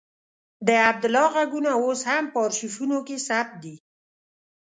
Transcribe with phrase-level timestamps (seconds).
[0.67, 3.75] د عبدالله غږونه اوس هم په آرشیفونو کې ثبت دي.